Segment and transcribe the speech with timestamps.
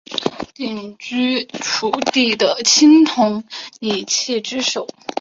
[0.55, 3.43] 鼎居楚地的青铜
[3.79, 4.87] 礼器之首。